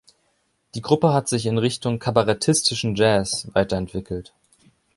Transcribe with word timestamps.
Die 0.73 0.81
Gruppe 0.81 1.13
hat 1.13 1.29
sich 1.29 1.45
in 1.45 1.59
Richtung 1.59 1.99
"kabarettistischen 1.99 2.95
Jazz" 2.95 3.47
weiterentwickelt. 3.53 4.33